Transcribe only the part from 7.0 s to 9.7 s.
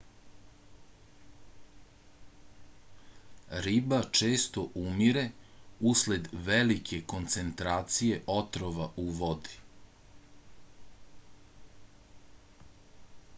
koncentracije otrova u vodi